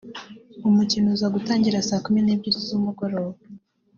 umukino 0.67 1.07
uza 1.15 1.27
gutangira 1.35 1.85
Saa 1.87 2.03
kumi 2.05 2.19
n’ebyiri 2.21 2.59
z’umugoroba 2.67 3.39